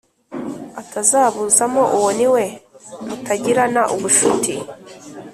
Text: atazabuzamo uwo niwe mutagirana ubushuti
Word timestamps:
atazabuzamo 0.81 1.83
uwo 1.95 2.09
niwe 2.17 2.43
mutagirana 3.07 3.81
ubushuti 3.95 4.53